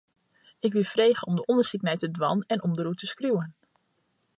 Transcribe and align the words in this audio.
Ik 0.65 0.73
wie 0.75 0.91
frege 0.93 1.25
om 1.27 1.33
dêr 1.35 1.49
ûndersyk 1.51 1.81
nei 1.85 1.97
te 1.99 2.07
dwaan 2.17 2.39
en 2.53 2.63
om 2.65 2.73
dêroer 2.75 2.97
te 2.99 3.07
skriuwen. 3.13 3.49